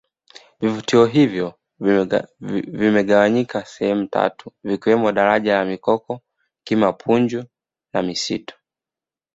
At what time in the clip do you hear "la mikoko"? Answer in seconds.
5.55-6.19